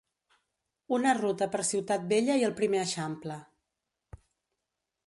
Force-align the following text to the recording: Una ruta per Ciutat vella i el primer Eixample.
Una 0.97 1.13
ruta 1.17 1.49
per 1.57 1.61
Ciutat 1.73 2.09
vella 2.15 2.39
i 2.41 2.47
el 2.49 2.57
primer 2.63 2.83
Eixample. 2.87 3.39